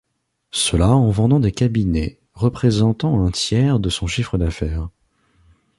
[0.49, 4.89] Cela en vendant des cabinets représentant un tiers de son chiffre d'affaires.